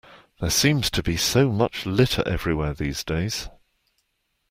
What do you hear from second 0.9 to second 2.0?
be so much